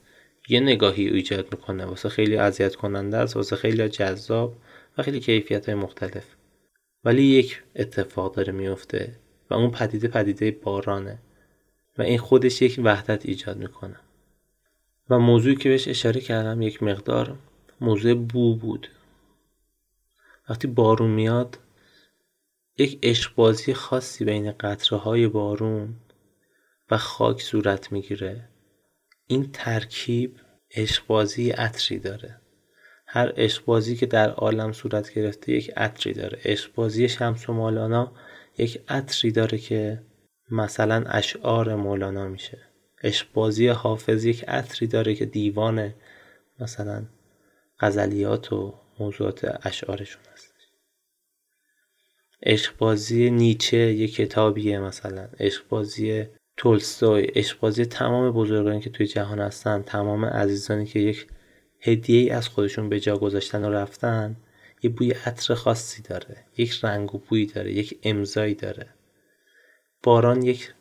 یه 0.49 0.59
نگاهی 0.59 1.07
ایجاد 1.07 1.47
می‌کنه 1.51 1.85
واسه 1.85 2.09
خیلی 2.09 2.37
اذیت 2.37 2.75
کننده 2.75 3.17
است 3.17 3.35
واسه 3.35 3.55
خیلی 3.55 3.89
جذاب 3.89 4.57
و 4.97 5.03
خیلی 5.03 5.19
کیفیت 5.19 5.69
های 5.69 5.75
مختلف. 5.75 6.25
ولی 7.03 7.23
یک 7.23 7.63
اتفاق 7.75 8.35
داره 8.35 8.53
میفته 8.53 9.15
و 9.49 9.53
اون 9.53 9.71
پدیده 9.71 10.07
پدیده 10.07 10.51
بارانه 10.51 11.19
و 11.97 12.01
این 12.01 12.19
خودش 12.19 12.61
یک 12.61 12.79
وحدت 12.83 13.25
ایجاد 13.25 13.57
می‌کنه. 13.57 13.99
و 15.09 15.19
موضوعی 15.19 15.55
که 15.55 15.69
بهش 15.69 15.87
اشاره 15.87 16.21
کردم 16.21 16.61
یک 16.61 16.83
مقدار 16.83 17.35
موضوع 17.81 18.13
بو 18.13 18.55
بود. 18.55 18.87
وقتی 20.49 20.67
بارون 20.67 21.09
میاد 21.09 21.57
یک 22.77 22.99
عشقبازی 23.03 23.73
خاصی 23.73 24.25
بین 24.25 24.51
قطره 24.51 24.99
های 24.99 25.27
بارون 25.27 25.95
و 26.91 26.97
خاک 26.97 27.41
صورت 27.41 27.91
می‌گیره. 27.91 28.49
این 29.27 29.51
ترکیب 29.53 30.35
عشقبازی 30.75 31.49
عطری 31.49 31.99
داره. 31.99 32.41
هر 33.07 33.31
عشقبازی 33.37 33.95
که 33.95 34.05
در 34.05 34.29
عالم 34.29 34.71
صورت 34.71 35.13
گرفته 35.13 35.51
یک 35.51 35.71
عطری 35.77 36.13
داره. 36.13 36.39
عشقبازی 36.45 37.09
شمس 37.09 37.49
و 37.49 37.53
مولانا 37.53 38.11
یک 38.57 38.83
عطری 38.87 39.31
داره 39.31 39.57
که 39.57 40.01
مثلا 40.51 41.03
اشعار 41.07 41.75
مولانا 41.75 42.27
میشه. 42.27 42.57
عشقبازی 43.03 43.67
حافظ 43.67 44.25
یک 44.25 44.45
عطری 44.47 44.87
داره 44.87 45.15
که 45.15 45.25
دیوان 45.25 45.93
مثلا 46.59 47.05
غزلیات 47.79 48.53
و 48.53 48.73
موضوعات 48.99 49.59
اشعارشون 49.65 50.21
هست. 50.33 50.50
عشقبازی 52.43 53.29
نیچه 53.29 53.77
یک 53.77 54.15
کتابیه 54.15 54.79
مثلا. 54.79 55.27
عشقبازی 55.39 56.25
تولستوی. 56.57 57.23
عشقبازی 57.23 57.85
تمام 57.85 58.31
بزرگانی 58.31 58.79
که 58.79 58.89
توی 58.89 59.07
جهان 59.07 59.39
هستن 59.39 59.81
تمام 59.81 60.25
عزیزانی 60.25 60.85
که 60.85 60.99
یک 60.99 61.27
هدیه 61.79 62.21
ای 62.21 62.29
از 62.29 62.47
خودشون 62.47 62.89
به 62.89 62.99
جا 62.99 63.17
گذاشتن 63.17 63.65
و 63.65 63.69
رفتن 63.69 64.35
یه 64.83 64.89
بوی 64.89 65.11
عطر 65.11 65.53
خاصی 65.53 66.01
داره. 66.01 66.45
یک 66.57 66.79
رنگ 66.83 67.15
و 67.15 67.17
بویی 67.17 67.45
داره 67.45 67.71
یک 67.71 67.99
امضایی 68.03 68.55
داره. 68.55 68.87
باران 70.03 70.41
یک 70.41 70.73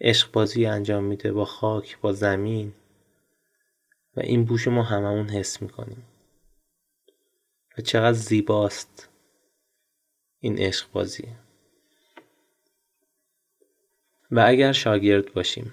عشقبازی 0.00 0.66
انجام 0.66 1.04
میده 1.04 1.32
با 1.32 1.44
خاک 1.44 2.00
با 2.00 2.12
زمین. 2.12 2.72
و 4.16 4.20
این 4.20 4.44
بوش 4.44 4.68
ما 4.68 4.82
هممون 4.82 5.28
حس 5.28 5.62
می‌کنیم. 5.62 6.02
و 7.78 7.82
چقدر 7.82 8.12
زیباست. 8.12 9.09
این 10.40 10.58
عشق 10.58 10.92
بازی. 10.92 11.24
و 14.30 14.44
اگر 14.46 14.72
شاگرد 14.72 15.32
باشیم. 15.32 15.72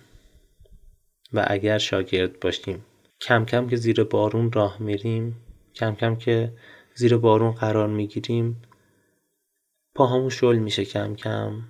و 1.34 1.46
اگر 1.48 1.78
شاگرد 1.78 2.40
باشیم. 2.40 2.86
کم 3.22 3.46
کم 3.46 3.68
که 3.68 3.76
زیر 3.76 4.04
بارون 4.04 4.52
راه 4.52 4.82
میریم. 4.82 5.36
کم 5.76 5.96
کم 5.96 6.16
که 6.16 6.54
زیر 6.96 7.18
بارون 7.18 7.52
قرار 7.52 7.88
می‌گیریم. 7.88 8.62
پاهامون 9.96 10.30
شل 10.30 10.56
میشه 10.56 10.86
کم 10.86 11.16
کم. 11.16 11.62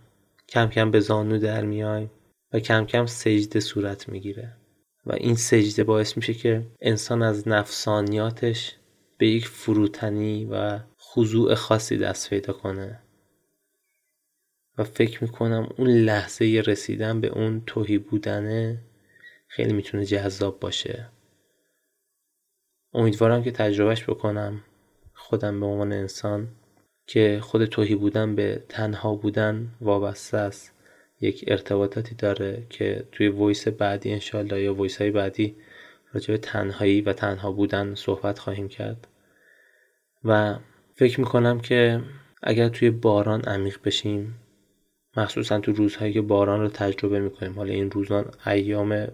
کم 0.47 0.69
کم 0.69 0.91
به 0.91 0.99
زانو 0.99 1.37
در 1.37 1.65
میایم 1.65 2.11
و 2.53 2.59
کم 2.59 2.85
کم 2.85 3.05
سجده 3.05 3.59
صورت 3.59 4.09
می‌گیره. 4.09 4.57
و 5.05 5.13
این 5.13 5.35
سجده 5.35 5.83
باعث 5.83 6.17
میشه 6.17 6.33
که 6.33 6.65
انسان 6.81 7.23
از 7.23 7.47
نفسانیاتش 7.47 8.75
به 9.17 9.27
یک 9.27 9.47
فروتنی 9.47 10.45
و 10.45 10.79
خضوع 11.17 11.55
خاصی 11.55 11.97
دست 11.97 12.29
پیدا 12.29 12.53
کنه. 12.53 12.99
و 14.77 14.83
فکر 14.83 15.23
می‌کنم 15.23 15.69
اون 15.77 15.87
لحظه 15.87 16.63
رسیدن 16.65 17.21
به 17.21 17.27
اون 17.27 17.63
توهی 17.65 17.97
بودنه 17.97 18.77
خیلی 19.47 19.73
می‌تونه 19.73 20.05
جذاب 20.05 20.59
باشه. 20.59 21.09
امیدوارم 22.93 23.43
که 23.43 23.51
تجربهش 23.51 24.03
بکنم. 24.03 24.63
خودم 25.13 25.59
به 25.59 25.65
عنوان 25.65 25.93
انسان 25.93 26.47
که 27.07 27.39
خود 27.41 27.65
توهی 27.65 27.95
بودن 27.95 28.35
به 28.35 28.63
تنها 28.69 29.15
بودن 29.15 29.75
وابسته 29.81 30.37
است. 30.37 30.73
یک 31.21 31.45
ارتباطاتی 31.47 32.15
داره 32.15 32.63
که 32.69 33.07
توی 33.11 33.27
voice 33.27 33.67
بعدی 33.67 34.11
انشالله 34.11 34.61
یا 34.61 34.73
voice 34.73 35.01
های 35.01 35.11
بعدی 35.11 35.55
راجع 36.13 36.27
به 36.27 36.37
تنهایی 36.37 37.01
و 37.01 37.13
تنها 37.13 37.51
بودن 37.51 37.95
صحبت 37.95 38.39
خواهیم 38.39 38.67
کرد. 38.67 39.07
و 40.23 40.59
فکر 40.99 41.19
می‌کنم 41.19 41.59
که 41.59 42.01
اگر 42.43 42.69
توی 42.69 42.89
باران 42.89 43.41
عمیق 43.41 43.77
بشیم 43.83 44.35
مخصوصا 45.17 45.59
تو 45.59 45.71
روزهایی 45.71 46.13
که 46.13 46.21
باران 46.21 46.61
رو 46.61 46.67
تجربه 46.67 47.19
می‌کنیم 47.19 47.53
حالا 47.53 47.73
این 47.73 47.91
روزان 47.91 48.25
ایام 48.45 49.07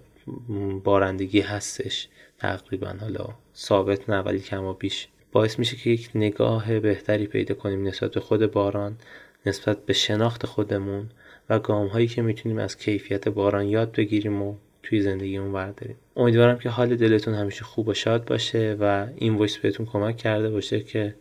بارندگی 0.84 1.42
هستش 1.42 2.08
تقریبا 2.38 2.96
حالا 3.02 3.30
ثابت 3.56 4.10
نه 4.10 4.20
ولی 4.20 4.40
کما 4.40 4.74
بیش. 4.74 5.08
باعث 5.32 5.60
میشه 5.60 5.78
که 5.78 5.90
یک 5.90 6.10
نگاه 6.16 6.80
بهتری 6.80 7.28
پیدا 7.28 7.56
کنیم 7.56 7.88
نسبت 7.88 8.12
به 8.12 8.20
خود 8.20 8.52
باران 8.52 8.98
نسبت 9.46 9.86
به 9.86 9.94
شناخت 9.94 10.46
خودمون 10.46 11.10
و 11.50 11.60
گام 11.60 11.88
هایی 11.88 12.08
که 12.08 12.22
می‌تونیم 12.22 12.58
از 12.58 12.78
کیفیت 12.78 13.28
باران 13.28 13.66
یاد 13.66 13.92
بگیریم 13.92 14.42
و 14.42 14.56
توی 14.84 15.02
زندگیمون 15.02 15.54
برداریم 15.54 15.96
امیدوارم 16.16 16.60
که 16.60 16.70
حال 16.70 16.96
دلتون 16.96 17.34
همیشه 17.34 17.64
خوب 17.64 17.88
و 17.88 17.94
شاد 17.94 18.26
باشه 18.26 18.78
و 18.80 19.08
این 19.16 19.36
voice 19.36 19.58
بهتون 19.58 19.86
کمک 19.86 20.18
کرده 20.18 20.50
باشه 20.50 20.80
که 20.80 21.16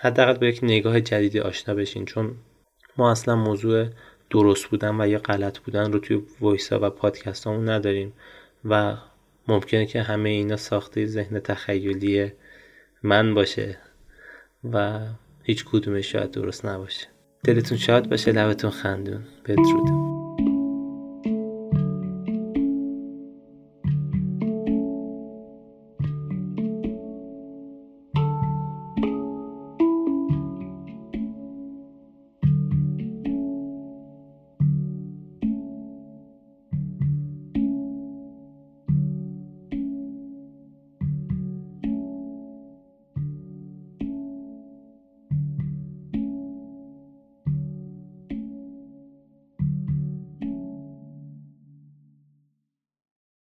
حداقل 0.00 0.38
با 0.38 0.46
یک 0.46 0.60
نگاه 0.62 1.00
جدیدی 1.00 1.40
آشنا 1.40 1.74
بشین 1.74 2.04
چون 2.04 2.36
ما 2.96 3.10
اصلا 3.10 3.36
موضوع 3.36 3.86
درست 4.30 4.66
بودن 4.66 5.00
و 5.00 5.08
یا 5.08 5.18
غلط 5.18 5.58
بودن 5.58 5.92
رو 5.92 5.98
توی 5.98 6.22
voice 6.40 6.72
ها 6.72 6.78
و 6.82 6.90
پادکست 6.90 7.46
هامون 7.46 7.68
نداریم 7.68 8.12
و 8.64 8.96
ممکنه 9.48 9.86
که 9.86 10.02
همه 10.02 10.28
اینا 10.28 10.56
ساخته 10.56 11.06
ذهن 11.06 11.40
تخیلی 11.40 12.32
من 13.02 13.34
باشه 13.34 13.78
و 14.72 15.00
هیچ 15.42 15.64
کدومش 15.64 16.12
شاید 16.12 16.30
درست 16.30 16.66
نباشه. 16.66 17.06
دلتون 17.44 17.78
شاد 17.78 18.08
باشه 18.08 18.32
لبتون 18.32 18.70
خندون. 18.70 19.24
بدرود. 19.44 20.19